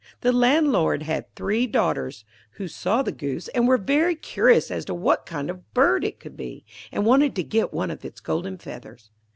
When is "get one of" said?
7.43-8.03